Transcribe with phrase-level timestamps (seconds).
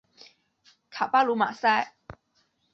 [0.89, 1.93] 卡巴卢马塞。